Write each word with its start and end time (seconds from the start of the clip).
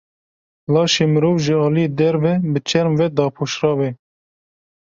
Laşê 0.73 1.05
mirov 1.13 1.35
ji 1.43 1.53
aliyê 1.65 1.89
derve 1.99 2.33
bi 2.51 2.59
çerm 2.69 2.93
ve 2.99 3.07
dapoşrav 3.17 3.79
e. 3.87 3.91